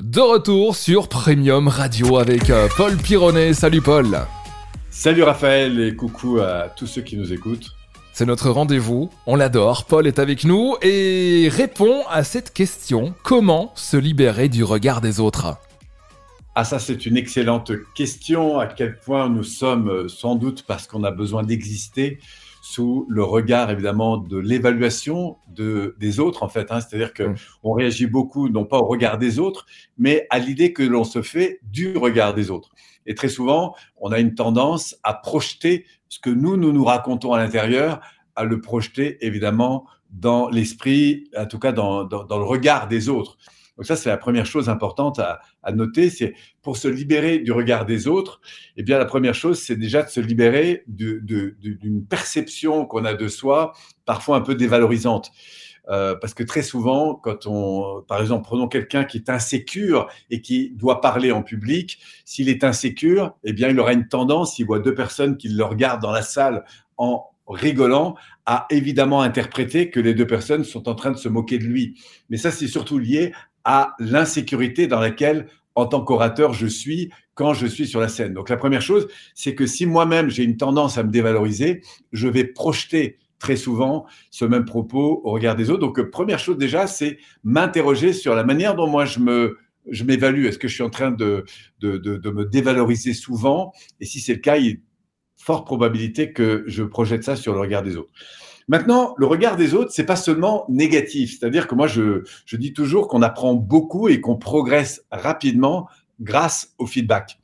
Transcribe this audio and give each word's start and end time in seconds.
De 0.00 0.20
retour 0.20 0.76
sur 0.76 1.08
Premium 1.08 1.66
Radio 1.66 2.18
avec 2.18 2.50
euh, 2.50 2.68
Paul 2.76 2.96
Pironnet. 2.96 3.52
Salut 3.52 3.82
Paul. 3.82 4.20
Salut 4.90 5.24
Raphaël 5.24 5.80
et 5.80 5.96
coucou 5.96 6.38
à 6.38 6.68
tous 6.68 6.86
ceux 6.86 7.02
qui 7.02 7.16
nous 7.16 7.32
écoutent. 7.32 7.74
C'est 8.12 8.24
notre 8.24 8.50
rendez-vous, 8.50 9.10
on 9.26 9.34
l'adore. 9.34 9.86
Paul 9.86 10.06
est 10.06 10.20
avec 10.20 10.44
nous 10.44 10.76
et 10.82 11.48
répond 11.50 12.02
à 12.08 12.22
cette 12.22 12.52
question 12.52 13.12
comment 13.24 13.72
se 13.74 13.96
libérer 13.96 14.48
du 14.48 14.62
regard 14.62 15.00
des 15.00 15.18
autres? 15.18 15.56
Ah 16.54 16.64
ça 16.64 16.78
c'est 16.78 17.06
une 17.06 17.16
excellente 17.16 17.72
question. 17.94 18.58
À 18.58 18.66
quel 18.66 18.98
point 18.98 19.28
nous 19.28 19.44
sommes 19.44 19.88
euh, 19.88 20.08
sans 20.08 20.34
doute 20.34 20.64
parce 20.66 20.86
qu'on 20.86 21.04
a 21.04 21.10
besoin 21.10 21.42
d'exister 21.42 22.18
sous 22.62 23.06
le 23.08 23.22
regard 23.22 23.70
évidemment 23.70 24.18
de 24.18 24.36
l'évaluation 24.36 25.38
de, 25.48 25.96
des 25.98 26.20
autres 26.20 26.42
en 26.42 26.48
fait. 26.48 26.70
Hein. 26.70 26.80
C'est-à-dire 26.80 27.14
que 27.14 27.22
mm. 27.22 27.36
on 27.62 27.72
réagit 27.72 28.06
beaucoup 28.06 28.48
non 28.48 28.64
pas 28.64 28.78
au 28.78 28.86
regard 28.86 29.18
des 29.18 29.38
autres, 29.38 29.66
mais 29.96 30.26
à 30.30 30.38
l'idée 30.38 30.72
que 30.72 30.82
l'on 30.82 31.04
se 31.04 31.22
fait 31.22 31.60
du 31.62 31.96
regard 31.96 32.34
des 32.34 32.50
autres. 32.50 32.70
Et 33.06 33.14
très 33.14 33.28
souvent, 33.28 33.74
on 33.96 34.12
a 34.12 34.18
une 34.18 34.34
tendance 34.34 34.96
à 35.02 35.14
projeter 35.14 35.86
ce 36.08 36.18
que 36.18 36.30
nous, 36.30 36.56
nous 36.56 36.72
nous 36.72 36.84
racontons 36.84 37.32
à 37.32 37.38
l'intérieur, 37.38 38.00
à 38.36 38.44
le 38.44 38.60
projeter 38.60 39.24
évidemment 39.24 39.86
dans 40.10 40.48
l'esprit, 40.48 41.30
en 41.36 41.46
tout 41.46 41.58
cas 41.58 41.72
dans, 41.72 42.04
dans, 42.04 42.24
dans 42.24 42.38
le 42.38 42.44
regard 42.44 42.88
des 42.88 43.08
autres. 43.08 43.38
Donc 43.78 43.86
ça, 43.86 43.94
c'est 43.94 44.08
la 44.08 44.16
première 44.16 44.44
chose 44.44 44.68
importante 44.68 45.20
à, 45.20 45.40
noter. 45.72 46.10
C'est 46.10 46.34
pour 46.62 46.76
se 46.76 46.88
libérer 46.88 47.38
du 47.38 47.52
regard 47.52 47.86
des 47.86 48.08
autres, 48.08 48.40
eh 48.76 48.82
bien, 48.82 48.98
la 48.98 49.04
première 49.04 49.34
chose, 49.34 49.60
c'est 49.60 49.76
déjà 49.76 50.02
de 50.02 50.08
se 50.08 50.20
libérer 50.20 50.82
d'une 50.88 52.04
perception 52.08 52.86
qu'on 52.86 53.04
a 53.04 53.14
de 53.14 53.28
soi, 53.28 53.72
parfois 54.04 54.36
un 54.36 54.40
peu 54.40 54.56
dévalorisante. 54.56 55.30
Euh, 55.90 56.14
parce 56.16 56.34
que 56.34 56.42
très 56.42 56.62
souvent, 56.62 57.14
quand 57.14 57.46
on, 57.46 58.02
par 58.06 58.20
exemple, 58.20 58.44
prenons 58.44 58.68
quelqu'un 58.68 59.04
qui 59.04 59.18
est 59.18 59.30
insécure 59.30 60.08
et 60.28 60.42
qui 60.42 60.72
doit 60.74 61.00
parler 61.00 61.32
en 61.32 61.42
public, 61.42 61.98
s'il 62.26 62.48
est 62.48 62.64
insécure, 62.64 63.36
eh 63.44 63.52
bien, 63.52 63.68
il 63.68 63.80
aura 63.80 63.92
une 63.92 64.08
tendance, 64.08 64.56
s'il 64.56 64.66
voit 64.66 64.80
deux 64.80 64.94
personnes 64.94 65.38
qui 65.38 65.48
le 65.48 65.64
regardent 65.64 66.02
dans 66.02 66.10
la 66.10 66.22
salle 66.22 66.64
en 66.98 67.24
rigolant, 67.46 68.16
à 68.44 68.66
évidemment 68.70 69.22
interpréter 69.22 69.90
que 69.90 70.00
les 70.00 70.14
deux 70.14 70.26
personnes 70.26 70.64
sont 70.64 70.88
en 70.88 70.94
train 70.94 71.10
de 71.10 71.16
se 71.16 71.28
moquer 71.28 71.58
de 71.58 71.64
lui. 71.64 71.98
Mais 72.28 72.36
ça, 72.36 72.50
c'est 72.50 72.66
surtout 72.66 72.98
lié 72.98 73.32
à 73.70 73.94
l'insécurité 73.98 74.86
dans 74.86 74.98
laquelle, 74.98 75.46
en 75.74 75.84
tant 75.84 76.00
qu'orateur, 76.00 76.54
je 76.54 76.66
suis 76.66 77.10
quand 77.34 77.52
je 77.52 77.66
suis 77.66 77.86
sur 77.86 78.00
la 78.00 78.08
scène. 78.08 78.32
Donc 78.32 78.48
la 78.48 78.56
première 78.56 78.80
chose, 78.80 79.08
c'est 79.34 79.54
que 79.54 79.66
si 79.66 79.84
moi-même 79.84 80.30
j'ai 80.30 80.42
une 80.42 80.56
tendance 80.56 80.96
à 80.96 81.02
me 81.02 81.10
dévaloriser, 81.10 81.82
je 82.12 82.28
vais 82.28 82.44
projeter 82.44 83.18
très 83.38 83.56
souvent 83.56 84.06
ce 84.30 84.46
même 84.46 84.64
propos 84.64 85.20
au 85.22 85.32
regard 85.32 85.54
des 85.54 85.68
autres. 85.68 85.80
Donc 85.80 86.00
première 86.10 86.38
chose 86.38 86.56
déjà, 86.56 86.86
c'est 86.86 87.18
m'interroger 87.44 88.14
sur 88.14 88.34
la 88.34 88.42
manière 88.42 88.74
dont 88.74 88.86
moi 88.86 89.04
je 89.04 90.02
m'évalue. 90.02 90.46
Est-ce 90.46 90.58
que 90.58 90.66
je 90.66 90.74
suis 90.74 90.82
en 90.82 90.90
train 90.90 91.10
de, 91.10 91.44
me 91.82 92.44
dévaloriser 92.44 93.12
souvent? 93.12 93.74
Et 94.00 94.06
si 94.06 94.20
c'est 94.20 94.32
le 94.32 94.40
cas, 94.40 94.56
il 94.56 94.80
forte 95.38 95.64
probabilité 95.64 96.32
que 96.32 96.64
je 96.66 96.82
projette 96.82 97.24
ça 97.24 97.36
sur 97.36 97.54
le 97.54 97.60
regard 97.60 97.82
des 97.82 97.96
autres. 97.96 98.12
Maintenant, 98.68 99.14
le 99.16 99.24
regard 99.24 99.56
des 99.56 99.72
autres, 99.72 99.92
c'est 99.92 100.04
pas 100.04 100.16
seulement 100.16 100.66
négatif. 100.68 101.38
C'est-à-dire 101.38 101.66
que 101.66 101.74
moi, 101.74 101.86
je, 101.86 102.24
je 102.44 102.56
dis 102.56 102.74
toujours 102.74 103.08
qu'on 103.08 103.22
apprend 103.22 103.54
beaucoup 103.54 104.08
et 104.08 104.20
qu'on 104.20 104.36
progresse 104.36 105.06
rapidement 105.10 105.88
grâce 106.20 106.74
au 106.76 106.86
feedback. 106.86 107.38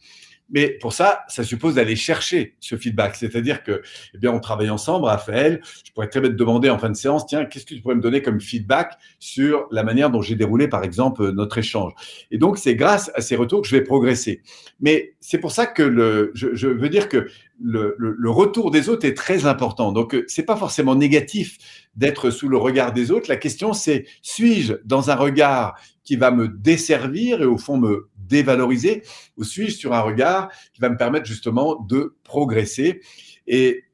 Mais 0.50 0.70
pour 0.80 0.92
ça, 0.92 1.24
ça 1.28 1.42
suppose 1.42 1.76
d'aller 1.76 1.96
chercher 1.96 2.54
ce 2.60 2.76
feedback. 2.76 3.16
C'est-à-dire 3.16 3.62
que, 3.62 3.82
eh 4.14 4.18
bien, 4.18 4.30
on 4.30 4.40
travaille 4.40 4.70
ensemble, 4.70 5.06
Raphaël. 5.06 5.62
Je 5.84 5.92
pourrais 5.92 6.08
très 6.08 6.20
bien 6.20 6.30
te 6.30 6.34
demander 6.34 6.68
en 6.68 6.78
fin 6.78 6.90
de 6.90 6.96
séance, 6.96 7.26
tiens, 7.26 7.44
qu'est-ce 7.46 7.64
que 7.64 7.74
tu 7.74 7.80
pourrais 7.80 7.94
me 7.94 8.02
donner 8.02 8.22
comme 8.22 8.40
feedback 8.40 8.98
sur 9.18 9.66
la 9.70 9.82
manière 9.82 10.10
dont 10.10 10.20
j'ai 10.20 10.34
déroulé, 10.34 10.68
par 10.68 10.84
exemple, 10.84 11.30
notre 11.32 11.58
échange? 11.58 11.92
Et 12.30 12.38
donc, 12.38 12.58
c'est 12.58 12.76
grâce 12.76 13.10
à 13.14 13.22
ces 13.22 13.36
retours 13.36 13.62
que 13.62 13.68
je 13.68 13.76
vais 13.76 13.82
progresser. 13.82 14.42
Mais 14.80 15.14
c'est 15.20 15.38
pour 15.38 15.52
ça 15.52 15.66
que 15.66 15.82
le, 15.82 16.30
je, 16.34 16.68
veux 16.68 16.88
dire 16.88 17.08
que 17.08 17.26
le, 17.62 17.94
le, 17.98 18.14
le, 18.18 18.30
retour 18.30 18.70
des 18.70 18.88
autres 18.88 19.06
est 19.06 19.14
très 19.14 19.46
important. 19.46 19.92
Donc, 19.92 20.16
c'est 20.26 20.44
pas 20.44 20.56
forcément 20.56 20.94
négatif 20.94 21.56
d'être 21.96 22.30
sous 22.30 22.48
le 22.48 22.58
regard 22.58 22.92
des 22.92 23.10
autres. 23.10 23.30
La 23.30 23.36
question, 23.36 23.72
c'est 23.72 24.04
suis-je 24.20 24.74
dans 24.84 25.10
un 25.10 25.14
regard 25.14 25.76
qui 26.04 26.16
va 26.16 26.30
me 26.30 26.48
desservir 26.48 27.40
et 27.40 27.46
au 27.46 27.56
fond 27.56 27.78
me 27.78 28.08
dévaloriser 28.28 29.02
ou 29.36 29.44
suis-je 29.44 29.76
sur 29.76 29.92
un 29.92 30.00
regard 30.00 30.50
qui 30.72 30.80
va 30.80 30.88
me 30.88 30.96
permettre 30.96 31.26
justement 31.26 31.76
de 31.76 32.16
progresser? 32.24 33.00
Et 33.46 33.84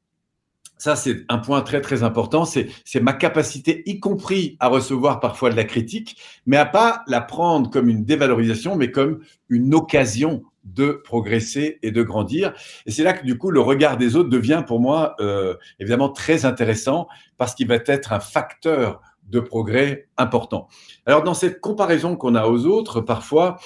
ça, 0.80 0.96
c'est 0.96 1.26
un 1.28 1.36
point 1.36 1.60
très, 1.60 1.82
très 1.82 2.02
important. 2.02 2.46
C'est, 2.46 2.70
ma 3.02 3.12
capacité, 3.12 3.82
y 3.84 4.00
compris 4.00 4.56
à 4.60 4.68
recevoir 4.68 5.20
parfois 5.20 5.50
de 5.50 5.56
la 5.56 5.64
critique, 5.64 6.16
mais 6.46 6.56
à 6.56 6.64
pas 6.64 7.02
la 7.06 7.20
prendre 7.20 7.68
comme 7.68 7.90
une 7.90 8.06
dévalorisation, 8.06 8.76
mais 8.76 8.90
comme 8.90 9.20
une 9.50 9.74
occasion 9.74 10.42
de 10.64 10.92
progresser 11.04 11.78
et 11.82 11.90
de 11.90 12.02
grandir. 12.02 12.54
Et 12.86 12.90
c'est 12.90 13.02
là 13.02 13.12
que 13.12 13.24
du 13.24 13.36
coup 13.36 13.50
le 13.50 13.60
regard 13.60 13.96
des 13.98 14.16
autres 14.16 14.28
devient 14.28 14.62
pour 14.66 14.80
moi 14.80 15.16
euh, 15.20 15.54
évidemment 15.78 16.10
très 16.10 16.44
intéressant 16.44 17.08
parce 17.36 17.54
qu'il 17.54 17.66
va 17.66 17.76
être 17.86 18.12
un 18.12 18.20
facteur 18.20 19.00
de 19.24 19.40
progrès 19.40 20.08
important. 20.16 20.68
Alors 21.06 21.22
dans 21.22 21.34
cette 21.34 21.60
comparaison 21.60 22.16
qu'on 22.16 22.34
a 22.34 22.46
aux 22.46 22.66
autres, 22.66 23.00
parfois 23.00 23.58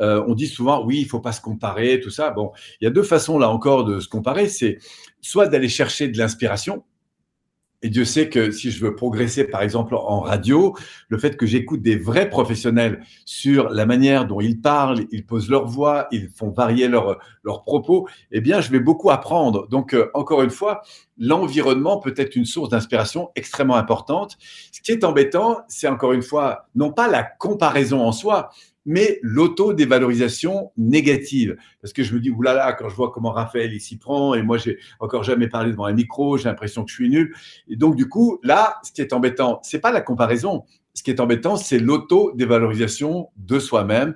euh, 0.00 0.24
on 0.26 0.34
dit 0.34 0.46
souvent 0.46 0.84
oui, 0.84 1.00
il 1.00 1.06
faut 1.06 1.20
pas 1.20 1.32
se 1.32 1.40
comparer, 1.40 2.00
tout 2.00 2.10
ça. 2.10 2.30
Bon, 2.30 2.52
il 2.80 2.84
y 2.84 2.86
a 2.86 2.90
deux 2.90 3.02
façons 3.02 3.38
là 3.38 3.50
encore 3.50 3.84
de 3.84 4.00
se 4.00 4.08
comparer. 4.08 4.48
C'est 4.48 4.78
soit 5.20 5.48
d'aller 5.48 5.68
chercher 5.68 6.08
de 6.08 6.18
l'inspiration, 6.18 6.84
et 7.82 7.90
Dieu 7.90 8.04
sait 8.04 8.30
que 8.30 8.50
si 8.50 8.70
je 8.70 8.82
veux 8.84 8.94
progresser, 8.94 9.44
par 9.44 9.60
exemple, 9.60 9.94
en 9.94 10.20
radio, 10.20 10.74
le 11.08 11.18
fait 11.18 11.36
que 11.36 11.44
j'écoute 11.44 11.82
des 11.82 11.96
vrais 11.96 12.30
professionnels 12.30 13.04
sur 13.26 13.68
la 13.68 13.84
manière 13.84 14.26
dont 14.26 14.40
ils 14.40 14.60
parlent, 14.60 15.04
ils 15.12 15.26
posent 15.26 15.50
leur 15.50 15.66
voix, 15.66 16.08
ils 16.10 16.30
font 16.30 16.50
varier 16.50 16.88
leurs 16.88 17.18
leur 17.44 17.62
propos, 17.64 18.08
eh 18.32 18.40
bien, 18.40 18.60
je 18.60 18.70
vais 18.72 18.80
beaucoup 18.80 19.10
apprendre. 19.10 19.68
Donc, 19.68 19.92
euh, 19.94 20.10
encore 20.14 20.42
une 20.42 20.50
fois, 20.50 20.82
l'environnement 21.18 21.98
peut 21.98 22.14
être 22.16 22.34
une 22.34 22.46
source 22.46 22.70
d'inspiration 22.70 23.30
extrêmement 23.36 23.76
importante. 23.76 24.38
Ce 24.72 24.80
qui 24.80 24.92
est 24.92 25.04
embêtant, 25.04 25.58
c'est 25.68 25.86
encore 25.86 26.12
une 26.12 26.22
fois, 26.22 26.68
non 26.74 26.92
pas 26.92 27.08
la 27.08 27.22
comparaison 27.22 28.00
en 28.00 28.12
soi, 28.12 28.50
mais 28.86 29.18
l'auto-dévalorisation 29.22 30.70
négative. 30.76 31.56
Parce 31.82 31.92
que 31.92 32.02
je 32.02 32.14
me 32.14 32.20
dis, 32.20 32.30
oulala, 32.30 32.72
quand 32.72 32.88
je 32.88 32.94
vois 32.94 33.10
comment 33.10 33.32
Raphaël 33.32 33.78
s'y 33.80 33.98
prend, 33.98 34.34
et 34.34 34.42
moi 34.42 34.56
j'ai 34.56 34.78
encore 35.00 35.24
jamais 35.24 35.48
parlé 35.48 35.72
devant 35.72 35.84
un 35.84 35.92
micro, 35.92 36.38
j'ai 36.38 36.48
l'impression 36.48 36.84
que 36.84 36.90
je 36.90 36.94
suis 36.94 37.10
nul. 37.10 37.34
Et 37.68 37.76
donc 37.76 37.96
du 37.96 38.08
coup, 38.08 38.38
là, 38.42 38.78
ce 38.82 38.92
qui 38.92 39.00
est 39.00 39.12
embêtant, 39.12 39.60
c'est 39.62 39.80
pas 39.80 39.92
la 39.92 40.00
comparaison. 40.00 40.64
Ce 40.94 41.02
qui 41.02 41.10
est 41.10 41.20
embêtant, 41.20 41.56
c'est 41.56 41.78
l'auto-dévalorisation 41.78 43.28
de 43.36 43.58
soi-même. 43.58 44.14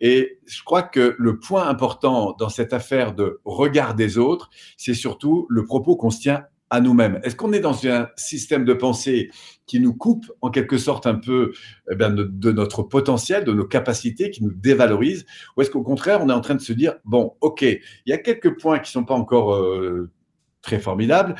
Et 0.00 0.38
je 0.46 0.62
crois 0.62 0.82
que 0.82 1.16
le 1.18 1.38
point 1.38 1.66
important 1.66 2.36
dans 2.38 2.50
cette 2.50 2.72
affaire 2.72 3.14
de 3.14 3.40
regard 3.44 3.94
des 3.94 4.18
autres, 4.18 4.50
c'est 4.76 4.94
surtout 4.94 5.46
le 5.48 5.64
propos 5.64 5.96
qu'on 5.96 6.10
se 6.10 6.20
tient 6.20 6.44
à 6.70 6.80
nous-mêmes 6.80 7.20
Est-ce 7.22 7.36
qu'on 7.36 7.52
est 7.52 7.60
dans 7.60 7.86
un 7.86 8.08
système 8.16 8.64
de 8.64 8.74
pensée 8.74 9.30
qui 9.66 9.80
nous 9.80 9.94
coupe 9.94 10.30
en 10.40 10.50
quelque 10.50 10.78
sorte 10.78 11.06
un 11.06 11.14
peu 11.14 11.52
eh 11.90 11.94
bien, 11.94 12.10
de 12.10 12.52
notre 12.52 12.82
potentiel, 12.82 13.44
de 13.44 13.52
nos 13.52 13.66
capacités, 13.66 14.30
qui 14.30 14.42
nous 14.44 14.52
dévalorise 14.52 15.26
Ou 15.56 15.62
est-ce 15.62 15.70
qu'au 15.70 15.82
contraire, 15.82 16.20
on 16.22 16.28
est 16.28 16.32
en 16.32 16.40
train 16.40 16.54
de 16.54 16.60
se 16.60 16.72
dire, 16.72 16.94
bon, 17.04 17.34
ok, 17.40 17.62
il 17.62 17.80
y 18.06 18.12
a 18.12 18.18
quelques 18.18 18.60
points 18.60 18.78
qui 18.78 18.90
sont 18.90 19.04
pas 19.04 19.14
encore 19.14 19.54
euh, 19.54 20.10
très 20.62 20.78
formidables, 20.78 21.34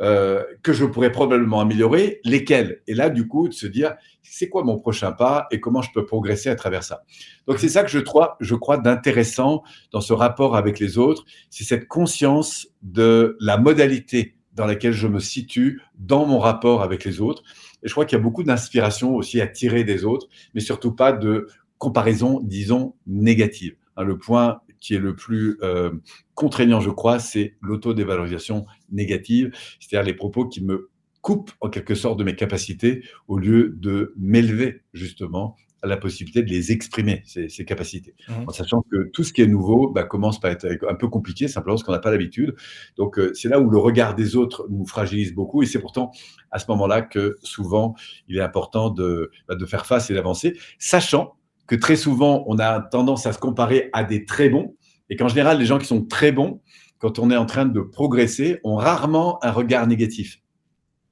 euh, 0.00 0.44
que 0.62 0.72
je 0.72 0.84
pourrais 0.84 1.10
probablement 1.10 1.60
améliorer, 1.60 2.20
lesquels? 2.24 2.82
Et 2.86 2.94
là, 2.94 3.10
du 3.10 3.26
coup, 3.26 3.48
de 3.48 3.52
se 3.52 3.66
dire, 3.66 3.96
c'est 4.22 4.48
quoi 4.48 4.62
mon 4.62 4.78
prochain 4.78 5.10
pas 5.10 5.48
et 5.50 5.58
comment 5.58 5.82
je 5.82 5.90
peux 5.92 6.04
progresser 6.06 6.48
à 6.48 6.54
travers 6.54 6.84
ça? 6.84 7.02
Donc, 7.48 7.58
c'est 7.58 7.68
ça 7.68 7.82
que 7.82 7.90
je 7.90 7.98
crois, 7.98 8.36
je 8.38 8.54
crois 8.54 8.78
d'intéressant 8.78 9.64
dans 9.90 10.00
ce 10.00 10.12
rapport 10.12 10.54
avec 10.54 10.78
les 10.78 10.98
autres, 10.98 11.24
c'est 11.50 11.64
cette 11.64 11.88
conscience 11.88 12.68
de 12.82 13.36
la 13.40 13.58
modalité 13.58 14.37
dans 14.58 14.66
laquelle 14.66 14.92
je 14.92 15.06
me 15.06 15.20
situe 15.20 15.80
dans 15.98 16.26
mon 16.26 16.40
rapport 16.40 16.82
avec 16.82 17.04
les 17.04 17.20
autres. 17.20 17.44
Et 17.82 17.88
je 17.88 17.92
crois 17.92 18.04
qu'il 18.04 18.18
y 18.18 18.20
a 18.20 18.22
beaucoup 18.22 18.42
d'inspiration 18.42 19.14
aussi 19.14 19.40
à 19.40 19.46
tirer 19.46 19.84
des 19.84 20.04
autres, 20.04 20.26
mais 20.52 20.60
surtout 20.60 20.92
pas 20.92 21.12
de 21.12 21.46
comparaison, 21.78 22.40
disons, 22.42 22.96
négative. 23.06 23.76
Hein, 23.96 24.02
le 24.02 24.18
point 24.18 24.60
qui 24.80 24.94
est 24.94 24.98
le 24.98 25.14
plus 25.14 25.58
euh, 25.62 25.92
contraignant, 26.34 26.80
je 26.80 26.90
crois, 26.90 27.20
c'est 27.20 27.54
l'autodévalorisation 27.62 28.66
négative, 28.90 29.52
c'est-à-dire 29.78 30.06
les 30.06 30.14
propos 30.14 30.46
qui 30.46 30.62
me 30.62 30.90
coupent 31.20 31.52
en 31.60 31.68
quelque 31.68 31.94
sorte 31.94 32.18
de 32.18 32.24
mes 32.24 32.34
capacités 32.34 33.04
au 33.28 33.38
lieu 33.38 33.76
de 33.76 34.12
m'élever 34.16 34.82
justement 34.92 35.56
la 35.84 35.96
possibilité 35.96 36.42
de 36.42 36.50
les 36.50 36.72
exprimer, 36.72 37.22
ces, 37.24 37.48
ces 37.48 37.64
capacités. 37.64 38.14
Mmh. 38.28 38.32
En 38.48 38.52
sachant 38.52 38.82
que 38.90 39.10
tout 39.12 39.22
ce 39.22 39.32
qui 39.32 39.42
est 39.42 39.46
nouveau 39.46 39.90
bah, 39.90 40.04
commence 40.04 40.40
par 40.40 40.50
être 40.50 40.66
un 40.88 40.94
peu 40.94 41.08
compliqué, 41.08 41.48
simplement 41.48 41.74
parce 41.76 41.84
qu'on 41.84 41.92
n'a 41.92 41.98
pas 41.98 42.10
l'habitude. 42.10 42.54
Donc, 42.96 43.18
euh, 43.18 43.32
c'est 43.34 43.48
là 43.48 43.60
où 43.60 43.70
le 43.70 43.78
regard 43.78 44.14
des 44.14 44.36
autres 44.36 44.66
nous 44.70 44.86
fragilise 44.86 45.34
beaucoup. 45.34 45.62
Et 45.62 45.66
c'est 45.66 45.80
pourtant 45.80 46.10
à 46.50 46.58
ce 46.58 46.66
moment-là 46.68 47.02
que 47.02 47.36
souvent, 47.42 47.94
il 48.28 48.36
est 48.38 48.42
important 48.42 48.90
de, 48.90 49.30
bah, 49.46 49.54
de 49.54 49.66
faire 49.66 49.86
face 49.86 50.10
et 50.10 50.14
d'avancer, 50.14 50.56
sachant 50.78 51.36
que 51.66 51.76
très 51.76 51.96
souvent, 51.96 52.44
on 52.46 52.58
a 52.58 52.80
tendance 52.80 53.26
à 53.26 53.32
se 53.32 53.38
comparer 53.38 53.90
à 53.92 54.02
des 54.02 54.24
très 54.24 54.48
bons. 54.48 54.74
Et 55.10 55.16
qu'en 55.16 55.28
général, 55.28 55.58
les 55.58 55.66
gens 55.66 55.78
qui 55.78 55.86
sont 55.86 56.04
très 56.04 56.32
bons, 56.32 56.60
quand 56.98 57.18
on 57.18 57.30
est 57.30 57.36
en 57.36 57.46
train 57.46 57.66
de 57.66 57.80
progresser, 57.80 58.58
ont 58.64 58.76
rarement 58.76 59.42
un 59.44 59.52
regard 59.52 59.86
négatif. 59.86 60.40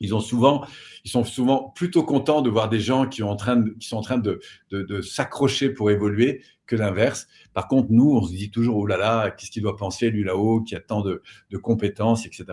Ils 0.00 0.14
ont 0.14 0.20
souvent, 0.20 0.66
ils 1.04 1.10
sont 1.10 1.24
souvent 1.24 1.70
plutôt 1.74 2.02
contents 2.02 2.42
de 2.42 2.50
voir 2.50 2.68
des 2.68 2.80
gens 2.80 3.06
qui, 3.06 3.22
ont 3.22 3.30
en 3.30 3.36
train 3.36 3.64
qui 3.80 3.88
sont 3.88 3.96
en 3.96 4.02
train 4.02 4.18
de, 4.18 4.40
de, 4.70 5.00
s'accrocher 5.00 5.70
pour 5.70 5.90
évoluer 5.90 6.42
que 6.66 6.76
l'inverse. 6.76 7.28
Par 7.54 7.68
contre, 7.68 7.88
nous, 7.90 8.16
on 8.16 8.22
se 8.22 8.32
dit 8.32 8.50
toujours, 8.50 8.76
oh 8.76 8.86
là 8.86 8.96
là, 8.96 9.30
qu'est-ce 9.30 9.50
qu'il 9.50 9.62
doit 9.62 9.76
penser, 9.76 10.10
lui 10.10 10.24
là-haut, 10.24 10.60
qui 10.60 10.74
a 10.74 10.80
tant 10.80 11.00
de, 11.00 11.22
de, 11.50 11.56
compétences, 11.56 12.26
etc. 12.26 12.44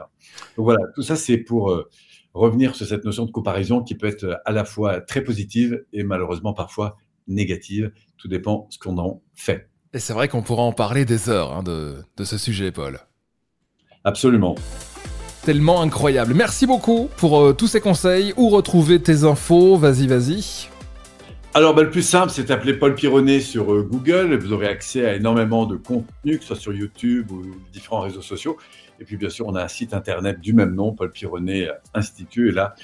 Donc 0.55 0.65
voilà, 0.65 0.79
tout 0.95 1.01
ça, 1.01 1.15
c'est 1.15 1.37
pour 1.37 1.71
euh, 1.71 1.89
revenir 2.33 2.75
sur 2.75 2.85
cette 2.85 3.03
notion 3.03 3.25
de 3.25 3.31
comparaison 3.31 3.83
qui 3.83 3.95
peut 3.95 4.07
être 4.07 4.41
à 4.45 4.51
la 4.51 4.65
fois 4.65 5.01
très 5.01 5.23
positive 5.23 5.83
et 5.93 6.03
malheureusement 6.03 6.53
parfois 6.53 6.97
négative. 7.27 7.91
Tout 8.17 8.27
dépend 8.27 8.67
ce 8.69 8.77
qu'on 8.77 8.97
en 8.97 9.21
fait. 9.33 9.69
Et 9.93 9.99
c'est 9.99 10.13
vrai 10.13 10.27
qu'on 10.27 10.41
pourra 10.41 10.63
en 10.63 10.73
parler 10.73 11.05
des 11.05 11.29
heures 11.29 11.53
hein, 11.53 11.63
de, 11.63 11.97
de 12.17 12.23
ce 12.23 12.37
sujet, 12.37 12.71
Paul. 12.71 12.99
Absolument 14.03 14.55
tellement 15.43 15.81
incroyable. 15.81 16.33
Merci 16.33 16.65
beaucoup 16.65 17.09
pour 17.17 17.39
euh, 17.39 17.53
tous 17.53 17.67
ces 17.67 17.81
conseils. 17.81 18.33
Où 18.37 18.49
retrouver 18.49 19.01
tes 19.01 19.23
infos? 19.23 19.77
Vas-y, 19.77 20.07
vas-y. 20.07 20.69
Alors, 21.53 21.75
bah, 21.75 21.83
le 21.83 21.89
plus 21.89 22.01
simple, 22.01 22.31
c'est 22.31 22.45
d'appeler 22.45 22.73
Paul 22.73 22.95
Pironnet 22.95 23.39
sur 23.39 23.73
euh, 23.73 23.83
Google. 23.83 24.35
Vous 24.37 24.53
aurez 24.53 24.67
accès 24.67 25.05
à 25.05 25.15
énormément 25.15 25.65
de 25.65 25.75
contenu, 25.75 26.37
que 26.37 26.43
ce 26.43 26.47
soit 26.47 26.55
sur 26.55 26.73
YouTube 26.73 27.31
ou 27.31 27.43
différents 27.71 28.01
réseaux 28.01 28.21
sociaux. 28.21 28.57
Et 28.99 29.05
puis, 29.05 29.17
bien 29.17 29.29
sûr, 29.29 29.47
on 29.47 29.55
a 29.55 29.63
un 29.63 29.67
site 29.67 29.93
internet 29.93 30.39
du 30.39 30.53
même 30.53 30.73
nom, 30.73 30.93
Paul 30.93 31.11
Pironnet 31.11 31.69
Institut. 31.93 32.49
Et 32.49 32.51
là, 32.51 32.75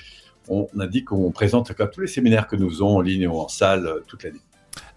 on 0.49 0.67
a 0.79 0.87
dit 0.87 1.03
qu'on 1.03 1.31
présente 1.31 1.71
tous 1.93 2.01
les 2.01 2.07
séminaires 2.07 2.47
que 2.47 2.55
nous 2.55 2.69
faisons 2.69 2.97
en 2.97 3.01
ligne 3.01 3.27
ou 3.27 3.39
en 3.39 3.47
salle 3.47 3.87
euh, 3.87 3.99
toute 4.07 4.23
l'année. 4.23 4.41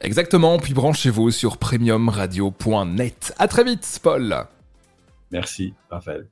Exactement. 0.00 0.58
Puis 0.58 0.74
branchez-vous 0.74 1.30
sur 1.30 1.58
premiumradio.net. 1.58 3.34
À 3.38 3.48
très 3.48 3.64
vite, 3.64 4.00
Paul. 4.02 4.46
Merci, 5.30 5.74
Raphaël. 5.90 6.26